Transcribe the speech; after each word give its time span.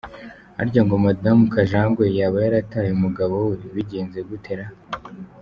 Harya 0.57 0.81
ngo 0.85 0.95
Madame 1.05 1.41
Kajangwe 1.53 2.05
yaba 2.17 2.37
yarataye 2.45 2.89
umugabo 2.93 3.33
we 3.45 3.53
bigenze 3.75 4.19
gute 4.29 4.53
raa? 4.59 4.73